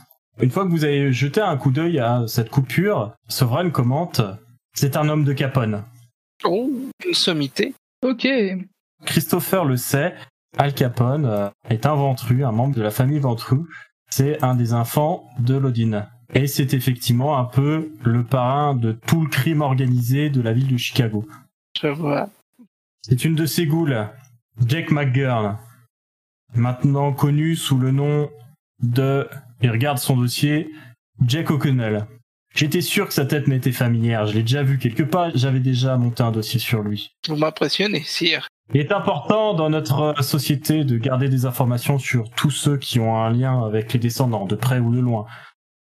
[0.42, 4.22] Une fois que vous avez jeté un coup d'œil à cette coupure, Sovereign commente
[4.74, 5.84] C'est un homme de Capone.
[6.46, 6.70] Oh,
[7.06, 7.74] une sommité.
[8.06, 8.28] Ok.
[9.06, 10.14] Christopher le sait,
[10.58, 13.58] Al Capone est un Ventru, un membre de la famille Ventru.
[14.10, 16.08] C'est un des enfants de Lodin.
[16.34, 20.68] Et c'est effectivement un peu le parrain de tout le crime organisé de la ville
[20.68, 21.28] de Chicago.
[21.82, 22.30] Je vois.
[23.02, 24.08] C'est une de ses goules,
[24.68, 25.58] Jack McGurn,
[26.54, 28.30] maintenant connu sous le nom
[28.84, 29.28] de,
[29.62, 30.72] et regarde son dossier,
[31.26, 32.06] Jack O'Connell.
[32.56, 35.98] J'étais sûr que sa tête m'était familière, je l'ai déjà vu quelque part, j'avais déjà
[35.98, 37.12] monté un dossier sur lui.
[37.28, 38.48] Vous m'impressionnez, sire.
[38.74, 43.18] Il est important dans notre société de garder des informations sur tous ceux qui ont
[43.18, 45.26] un lien avec les descendants, de près ou de loin.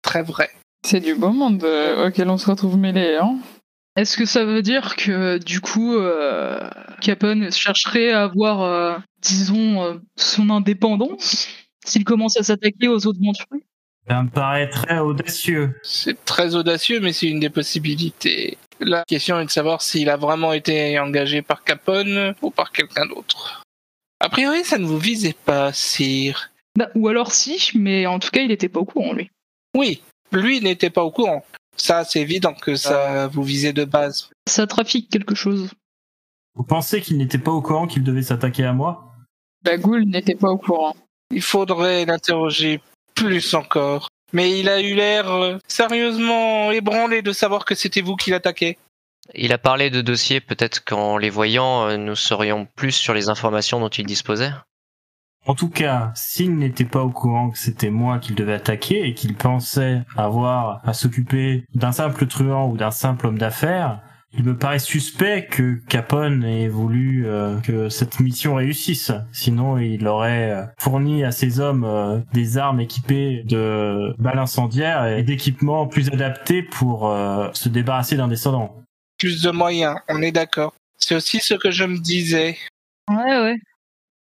[0.02, 0.50] Très vrai.
[0.84, 3.38] C'est du beau monde euh, auquel on se retrouve mêlé, hein
[3.96, 6.68] Est-ce que ça veut dire que du coup, euh,
[7.00, 11.48] Capone chercherait à avoir, euh, disons, euh, son indépendance
[11.84, 13.62] s'il commence à s'attaquer aux autres ventrus
[14.08, 15.80] Ça me paraît très audacieux.
[15.82, 18.58] C'est très audacieux, mais c'est une des possibilités.
[18.80, 23.06] La question est de savoir s'il a vraiment été engagé par Capone ou par quelqu'un
[23.06, 23.62] d'autre.
[24.20, 26.50] A priori, ça ne vous visait pas, sire.
[26.76, 29.30] Bah, Ou alors si, mais en tout cas, il était pas au courant, lui.
[29.74, 31.44] Oui, lui n'était pas au courant.
[31.76, 34.30] Ça, c'est évident que ça vous visait de base.
[34.48, 35.70] Ça trafique quelque chose.
[36.54, 39.14] Vous pensez qu'il n'était pas au courant qu'il devait s'attaquer à moi?
[39.64, 40.94] La goule n'était pas au courant.
[41.30, 42.82] Il faudrait l'interroger
[43.14, 44.08] plus encore.
[44.32, 48.78] Mais il a eu l'air euh, sérieusement ébranlé de savoir que c'était vous qui l'attaquait.
[49.34, 53.28] Il a parlé de dossiers, peut-être qu'en les voyant, euh, nous saurions plus sur les
[53.28, 54.52] informations dont il disposait?
[55.44, 59.14] En tout cas, s'il n'était pas au courant que c'était moi qu'il devait attaquer et
[59.14, 64.00] qu'il pensait avoir à s'occuper d'un simple truand ou d'un simple homme d'affaires,
[64.34, 69.12] il me paraît suspect que Capone ait voulu euh, que cette mission réussisse.
[69.32, 75.06] Sinon, il aurait euh, fourni à ses hommes euh, des armes équipées de balles incendiaires
[75.06, 78.74] et d'équipements plus adaptés pour euh, se débarrasser d'un descendant.
[79.18, 80.72] Plus de moyens, on est d'accord.
[80.96, 82.56] C'est aussi ce que je me disais.
[83.10, 83.58] Ouais, ouais.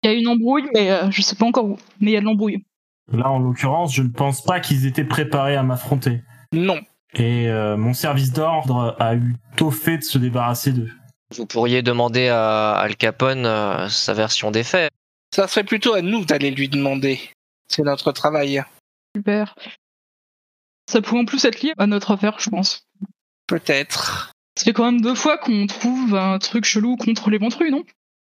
[0.03, 1.77] Il y a une embrouille, mais euh, je sais pas encore où.
[1.99, 2.63] Mais il y a de l'embrouille.
[3.12, 6.21] Là, en l'occurrence, je ne pense pas qu'ils étaient préparés à m'affronter.
[6.51, 6.79] Non.
[7.13, 10.91] Et euh, mon service d'ordre a eu tôt fait de se débarrasser d'eux.
[11.36, 14.91] Vous pourriez demander à Al Capone euh, sa version des faits.
[15.33, 17.19] Ça serait plutôt à nous d'aller lui demander.
[17.67, 18.63] C'est notre travail.
[19.15, 19.55] Super.
[20.89, 22.88] Ça pourrait en plus être lié à notre affaire, je pense.
[23.47, 24.31] Peut-être.
[24.57, 27.83] Ça fait quand même deux fois qu'on trouve un truc chelou contre les ventrus, non?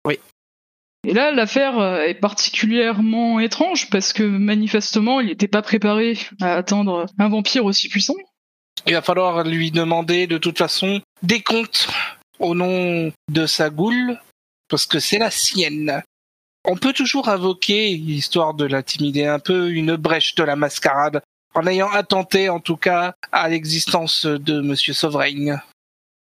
[0.05, 0.19] Oui.
[1.07, 6.55] Et là, l'affaire euh, est particulièrement étrange parce que manifestement, il n'était pas préparé à
[6.55, 8.15] attendre un vampire aussi puissant.
[8.85, 11.89] Il va falloir lui demander de toute façon des comptes
[12.39, 14.17] au nom de sa goule,
[14.69, 16.01] parce que c'est la sienne.
[16.65, 21.21] On peut toujours invoquer, histoire de l'intimider un peu, une brèche de la mascarade,
[21.55, 25.61] en ayant attenté en tout cas à l'existence de Monsieur Sovereign.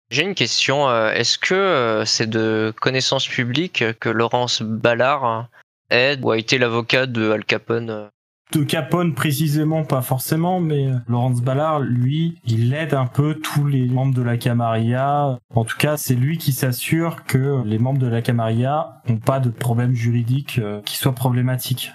[0.09, 0.87] J'ai une question.
[0.87, 5.47] euh, Est-ce que euh, c'est de connaissance publique que Laurence Ballard
[5.89, 8.07] est ou a été l'avocat de Al Capone euh?
[8.53, 13.87] De Capone précisément, pas forcément, mais Laurence Ballard, lui, il aide un peu tous les
[13.87, 15.39] membres de la Camarilla.
[15.55, 19.39] En tout cas, c'est lui qui s'assure que les membres de la Camarilla n'ont pas
[19.39, 21.91] de problème juridique qui soit problématique.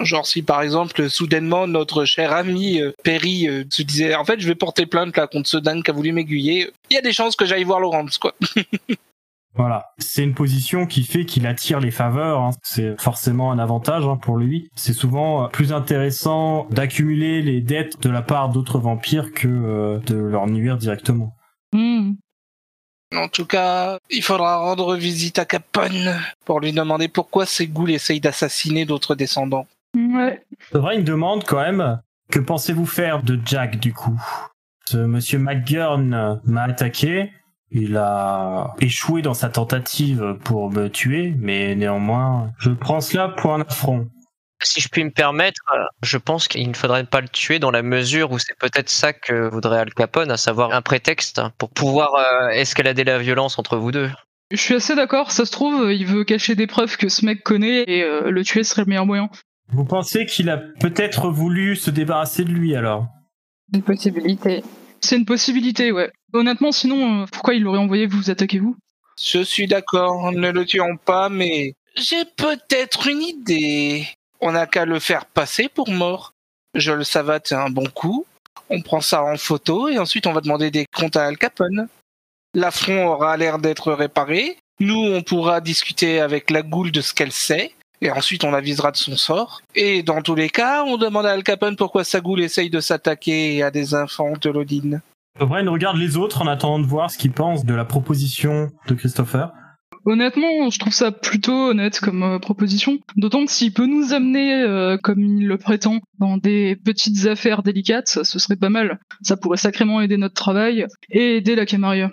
[0.00, 4.40] Genre si par exemple soudainement notre cher ami euh, Perry euh, se disait en fait
[4.40, 7.02] je vais porter plainte là contre ce dingue qui a voulu m'aiguiller, il y a
[7.02, 8.34] des chances que j'aille voir Laurence quoi.
[9.54, 12.40] Voilà, c'est une position qui fait qu'il attire les faveurs.
[12.40, 12.50] hein.
[12.62, 14.70] C'est forcément un avantage hein, pour lui.
[14.76, 19.98] C'est souvent euh, plus intéressant d'accumuler les dettes de la part d'autres vampires que euh,
[20.06, 21.36] de leur nuire directement.
[21.72, 22.12] Hmm.
[23.14, 27.90] En tout cas, il faudra rendre visite à Capone pour lui demander pourquoi ces ghouls
[27.90, 29.66] essayent d'assassiner d'autres descendants.
[29.94, 30.44] Ouais.
[30.70, 32.00] C'est vrai, une demande quand même.
[32.30, 34.20] Que pensez-vous faire de Jack du coup?
[34.88, 37.30] Ce monsieur McGurn m'a attaqué.
[37.70, 43.54] Il a échoué dans sa tentative pour me tuer, mais néanmoins, je prends cela pour
[43.54, 44.08] un affront.
[44.62, 45.60] Si je puis me permettre,
[46.02, 49.12] je pense qu'il ne faudrait pas le tuer dans la mesure où c'est peut-être ça
[49.12, 53.76] que voudrait Al Capone, à savoir un prétexte pour pouvoir euh, escalader la violence entre
[53.76, 54.10] vous deux.
[54.50, 57.42] Je suis assez d'accord, ça se trouve, il veut cacher des preuves que ce mec
[57.42, 59.30] connaît et euh, le tuer serait le meilleur moyen.
[59.72, 63.06] Vous pensez qu'il a peut-être voulu se débarrasser de lui alors?
[63.72, 64.62] Une possibilité.
[65.00, 66.12] C'est une possibilité, ouais.
[66.34, 68.76] Honnêtement, sinon, euh, pourquoi il l'aurait envoyé vous attaquer vous?
[69.22, 74.06] Je suis d'accord, ne le tuons pas, mais j'ai peut-être une idée.
[74.40, 76.32] On n'a qu'à le faire passer pour mort.
[76.74, 78.26] Je le savate un bon coup,
[78.70, 81.88] on prend ça en photo et ensuite on va demander des comptes à Al Capone.
[82.54, 84.56] L'affront aura l'air d'être réparé.
[84.80, 87.72] Nous, on pourra discuter avec la goule de ce qu'elle sait.
[88.02, 89.62] Et ensuite, on avisera de son sort.
[89.76, 92.80] Et dans tous les cas, on demande à Al Capone pourquoi sa goule essaye de
[92.80, 95.02] s'attaquer à des enfants de l'Odine.
[95.38, 98.94] O'Brien regarde les autres en attendant de voir ce qu'ils pensent de la proposition de
[98.94, 99.52] Christopher.
[100.04, 102.98] Honnêtement, je trouve ça plutôt honnête comme euh, proposition.
[103.16, 107.62] D'autant que s'il peut nous amener, euh, comme il le prétend, dans des petites affaires
[107.62, 108.98] délicates, ce serait pas mal.
[109.22, 112.10] Ça pourrait sacrément aider notre travail et aider la Camarilla.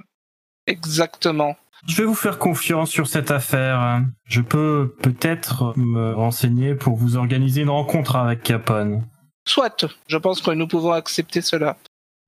[0.67, 1.55] Exactement.
[1.87, 4.01] Je vais vous faire confiance sur cette affaire.
[4.25, 9.03] Je peux peut-être me renseigner pour vous organiser une rencontre avec Capone.
[9.45, 11.77] Soit, je pense que nous pouvons accepter cela.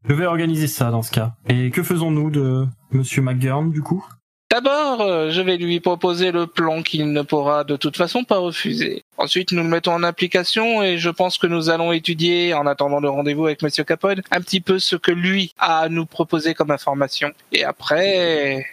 [0.07, 1.33] Je vais organiser ça dans ce cas.
[1.47, 4.03] Et que faisons-nous de Monsieur McGurn du coup?
[4.49, 8.37] D'abord, euh, je vais lui proposer le plan qu'il ne pourra de toute façon pas
[8.37, 9.03] refuser.
[9.17, 12.99] Ensuite, nous le mettons en application et je pense que nous allons étudier, en attendant
[12.99, 16.53] le rendez-vous avec Monsieur Capone, un petit peu ce que lui a à nous proposer
[16.53, 17.31] comme information.
[17.53, 18.65] Et après,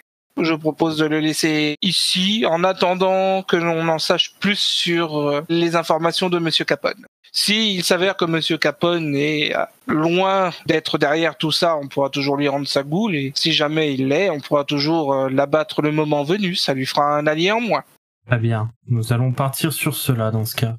[0.43, 5.41] je propose de le laisser ici en attendant que l'on en sache plus sur euh,
[5.49, 7.05] les informations de Monsieur Capone.
[7.31, 12.37] S'il s'avère que Monsieur Capone est euh, loin d'être derrière tout ça, on pourra toujours
[12.37, 15.91] lui rendre sa goule, et si jamais il l'est, on pourra toujours euh, l'abattre le
[15.91, 17.83] moment venu, ça lui fera un allié en moins.
[18.27, 18.71] Très bien.
[18.87, 20.75] Nous allons partir sur cela dans ce cas.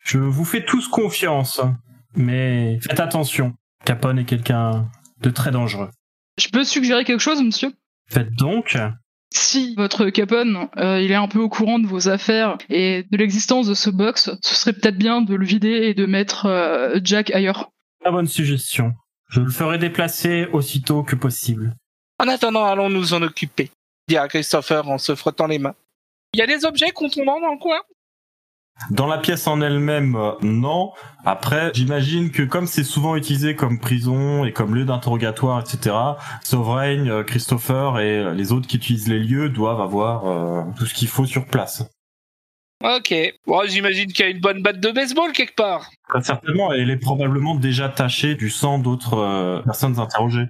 [0.00, 1.60] Je vous fais tous confiance,
[2.14, 3.54] mais faites attention.
[3.84, 4.88] Capone est quelqu'un
[5.20, 5.90] de très dangereux.
[6.38, 7.72] Je peux suggérer quelque chose, monsieur?
[8.08, 8.76] Faites donc.
[9.30, 13.16] Si votre Capone, euh, il est un peu au courant de vos affaires et de
[13.16, 16.98] l'existence de ce box, ce serait peut-être bien de le vider et de mettre euh,
[17.04, 17.70] Jack ailleurs.
[18.00, 18.94] Très bonne suggestion.
[19.28, 21.74] Je le ferai déplacer aussitôt que possible.
[22.18, 23.70] En attendant, allons nous en occuper,
[24.08, 25.74] dit Christopher en se frottant les mains.
[26.32, 27.80] Il y a des objets contondants dans le coin?
[28.90, 30.92] Dans la pièce en elle-même, euh, non.
[31.24, 35.94] Après, j'imagine que comme c'est souvent utilisé comme prison et comme lieu d'interrogatoire, etc.,
[36.42, 40.86] Sovereign, euh, Christopher et euh, les autres qui utilisent les lieux doivent avoir euh, tout
[40.86, 41.82] ce qu'il faut sur place.
[42.84, 43.12] Ok.
[43.46, 45.90] Bon, j'imagine qu'il y a une bonne batte de baseball quelque part.
[46.08, 50.46] Très certainement, et elle est probablement déjà tachée du sang d'autres euh, personnes interrogées.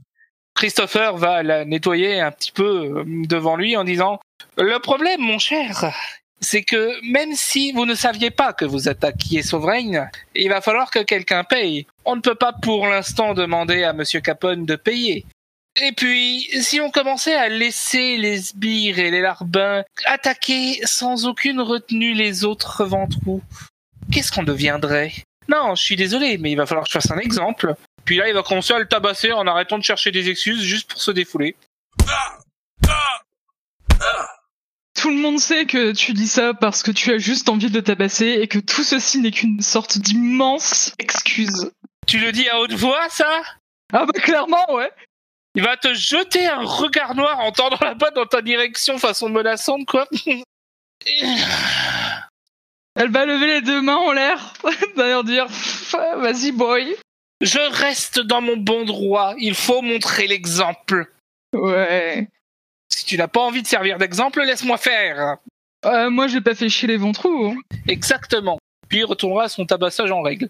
[0.55, 4.21] Christopher va la nettoyer un petit peu devant lui en disant
[4.59, 5.91] Le problème, mon cher,
[6.41, 10.91] c'est que même si vous ne saviez pas que vous attaquiez Sovereign, il va falloir
[10.91, 11.87] que quelqu'un paye.
[12.05, 15.27] On ne peut pas pour l'instant demander à Monsieur Capone de payer.
[15.81, 21.61] Et puis, si on commençait à laisser les sbires et les larbins attaquer sans aucune
[21.61, 23.43] retenue les autres ventrous,
[24.11, 25.13] qu'est-ce qu'on deviendrait?
[25.49, 27.75] Non, je suis désolé, mais il va falloir que je fasse un exemple.
[28.05, 30.91] Puis là, il va commencer à le tabasser en arrêtant de chercher des excuses juste
[30.91, 31.57] pour se défouler.
[34.99, 37.79] Tout le monde sait que tu dis ça parce que tu as juste envie de
[37.79, 41.71] tabasser et que tout ceci n'est qu'une sorte d'immense excuse.
[42.09, 43.43] Tu le dis à haute voix, ça?
[43.93, 44.91] Ah bah clairement, ouais.
[45.55, 49.29] Il va te jeter un regard noir en tendant la batte dans ta direction façon
[49.29, 50.09] menaçante, quoi.
[52.97, 54.53] Elle va lever les deux mains en l'air,
[54.97, 55.47] d'ailleurs dire
[56.17, 56.97] vas-y boy.
[57.41, 59.35] Je reste dans mon bon droit.
[59.39, 61.07] Il faut montrer l'exemple.
[61.53, 62.27] Ouais.
[62.89, 65.37] Si tu n'as pas envie de servir d'exemple, laisse-moi faire.
[65.85, 67.53] Euh, moi j'ai pas fait chier les ventrous.
[67.53, 67.77] hein.
[67.87, 68.59] Exactement.
[68.89, 70.49] puis il retournera à son tabassage en règle.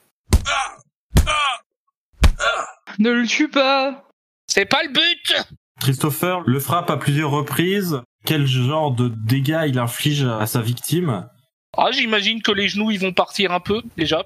[2.98, 4.04] Ne le tue pas
[4.46, 5.44] C'est pas le but
[5.80, 8.00] Christopher le frappe à plusieurs reprises.
[8.24, 11.28] Quel genre de dégâts il inflige à sa victime?
[11.76, 14.24] Ah, j'imagine que les genoux, ils vont partir un peu, déjà.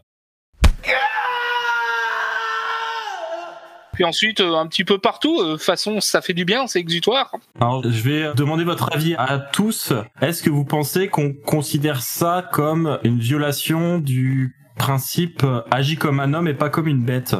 [4.03, 5.45] Puis ensuite, euh, un petit peu partout.
[5.45, 7.33] De toute façon, ça fait du bien, c'est exutoire.
[7.61, 9.93] Alors, je vais demander votre avis à tous.
[10.21, 16.19] Est-ce que vous pensez qu'on considère ça comme une violation du principe euh, agis comme
[16.19, 17.37] un homme et pas comme une bête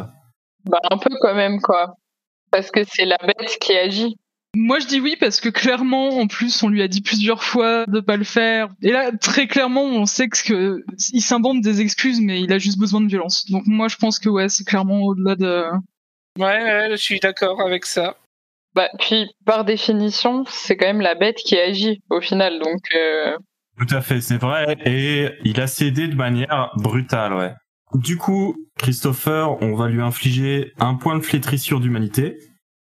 [0.65, 1.97] Bah, un peu quand même, quoi.
[2.53, 4.17] Parce que c'est la bête qui agit.
[4.55, 7.87] Moi je dis oui parce que clairement en plus on lui a dit plusieurs fois
[7.87, 10.85] de pas le faire et là très clairement on sait que, que
[11.15, 14.19] il s'invente des excuses mais il a juste besoin de violence donc moi je pense
[14.19, 15.65] que ouais c'est clairement au-delà de
[16.39, 18.17] Ouais, ouais, je suis d'accord avec ça.
[18.75, 22.81] Bah, puis par définition, c'est quand même la bête qui agit au final, donc.
[22.95, 23.37] Euh...
[23.79, 24.77] Tout à fait, c'est vrai.
[24.85, 27.53] Et il a cédé de manière brutale, ouais.
[27.95, 32.39] Du coup, Christopher, on va lui infliger un point de flétrissure d'humanité,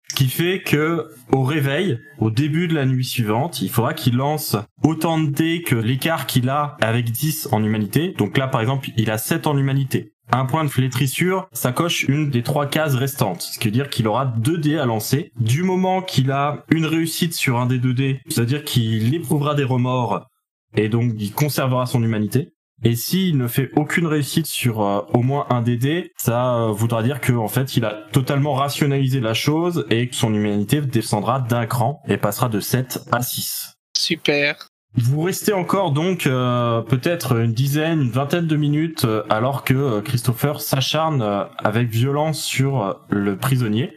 [0.10, 4.16] ce qui fait que au réveil, au début de la nuit suivante, il faudra qu'il
[4.16, 8.14] lance autant de dés que l'écart qu'il a avec 10 en humanité.
[8.20, 10.13] Donc là, par exemple, il a 7 en humanité.
[10.32, 13.42] Un point de flétrissure, ça coche une des trois cases restantes.
[13.42, 15.32] Ce qui veut dire qu'il aura 2 dés à lancer.
[15.40, 19.64] Du moment qu'il a une réussite sur un des 2 dés, c'est-à-dire qu'il éprouvera des
[19.64, 20.28] remords
[20.76, 22.54] et donc il conservera son humanité.
[22.86, 26.72] Et s'il ne fait aucune réussite sur euh, au moins un des dés, ça euh,
[26.72, 30.82] voudra dire que en fait il a totalement rationalisé la chose et que son humanité
[30.82, 33.76] descendra d'un cran et passera de 7 à 6.
[33.96, 34.73] Super.
[34.96, 39.74] Vous restez encore donc euh, peut-être une dizaine, une vingtaine de minutes euh, alors que
[39.74, 43.92] euh, Christopher s'acharne euh, avec violence sur euh, le prisonnier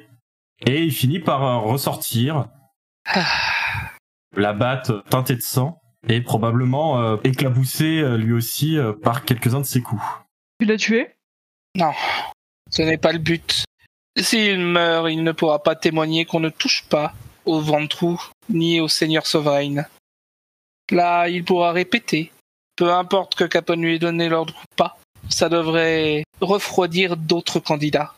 [0.64, 2.46] et il finit par euh, ressortir
[4.34, 5.78] la batte teintée de sang
[6.08, 10.02] et probablement euh, éclaboussé euh, lui aussi euh, par quelques-uns de ses coups.
[10.58, 11.10] tu l'as tué?
[11.76, 11.92] Non,
[12.70, 13.64] ce n'est pas le but.
[14.18, 17.12] S'il meurt, il ne pourra pas témoigner qu'on ne touche pas
[17.44, 18.18] au ventrou
[18.48, 19.86] ni au Seigneur Sovereign.
[20.90, 22.30] Là, il pourra répéter.
[22.76, 28.14] Peu importe que Capone lui ait donné l'ordre ou pas, ça devrait refroidir d'autres candidats.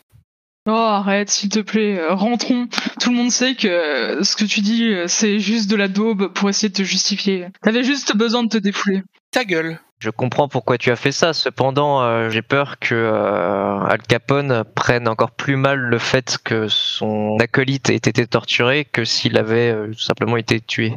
[0.66, 2.69] Oh arrête s'il te plaît, euh, rentrons.
[3.01, 5.89] Tout le monde sait que euh, ce que tu dis euh, c'est juste de la
[5.89, 7.47] daube pour essayer de te justifier.
[7.62, 9.03] T'avais juste besoin de te défouler.
[9.31, 9.79] Ta gueule.
[10.01, 11.33] Je comprends pourquoi tu as fait ça.
[11.33, 16.69] Cependant, euh, j'ai peur que euh, Al Capone prenne encore plus mal le fait que
[16.69, 20.95] son acolyte ait été torturé que s'il avait euh, tout simplement été tué.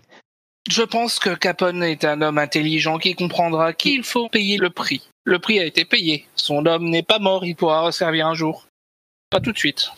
[0.70, 5.08] Je pense que Capone est un homme intelligent qui comprendra qu'il faut payer le prix.
[5.24, 6.26] Le prix a été payé.
[6.36, 8.68] Son homme n'est pas mort, il pourra resservir un jour.
[9.30, 9.90] Pas tout de suite.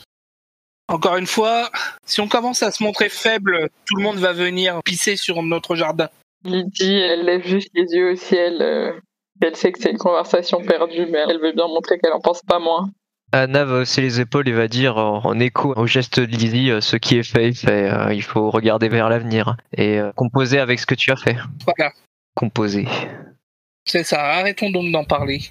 [0.88, 1.70] Encore une fois,
[2.06, 5.76] si on commence à se montrer faible, tout le monde va venir pisser sur notre
[5.76, 6.10] jardin.
[6.44, 8.62] Lydie, elle lève juste les yeux au ciel.
[8.62, 8.92] euh,
[9.42, 12.42] Elle sait que c'est une conversation perdue, mais elle veut bien montrer qu'elle en pense
[12.42, 12.90] pas moins.
[13.34, 16.82] Anna va hausser les épaules et va dire en, écho au geste de Lizzie euh,
[16.82, 20.80] ce qui est fait fait, euh, il faut regarder vers l'avenir et euh, composer avec
[20.80, 21.36] ce que tu as fait.
[21.66, 21.92] Voilà.
[22.36, 22.88] Composer.
[23.86, 25.42] C'est ça, arrêtons donc d'en parler.